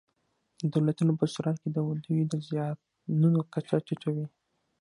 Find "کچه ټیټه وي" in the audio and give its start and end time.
3.53-4.25